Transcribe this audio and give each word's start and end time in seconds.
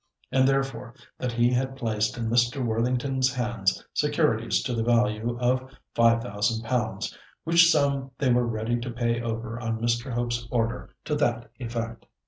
And 0.31 0.47
therefore 0.47 0.95
that 1.19 1.31
he 1.33 1.53
had 1.53 1.75
placed 1.75 2.17
in 2.17 2.27
Mr. 2.27 2.65
Worthington's 2.65 3.31
hands 3.31 3.85
securities 3.93 4.63
to 4.63 4.73
the 4.73 4.81
value 4.81 5.37
of 5.39 5.71
five 5.93 6.23
thousand 6.23 6.63
pounds, 6.63 7.15
which 7.43 7.69
sum 7.69 8.09
they 8.17 8.31
were 8.31 8.47
ready 8.47 8.79
to 8.79 8.89
pay 8.89 9.21
over 9.21 9.59
on 9.59 9.79
Mr. 9.79 10.11
Hope's 10.11 10.47
order 10.49 10.89
to 11.05 11.13
that 11.17 11.51
effect. 11.59 12.07